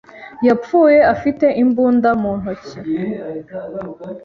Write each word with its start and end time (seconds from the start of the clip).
yapfuye 0.47 0.99
afite 1.13 1.45
imbunda 1.61 2.09
mu 2.21 2.31
ntoki. 2.39 2.75